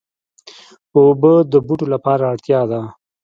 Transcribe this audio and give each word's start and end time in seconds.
اوبه 0.95 1.33
د 1.51 1.53
بوټو 1.65 1.85
لپاره 1.93 2.23
اړتیا 2.31 2.61
ده. 2.71 2.81